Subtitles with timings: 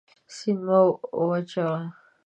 [0.35, 0.79] سیند مه
[1.29, 1.75] وچوه.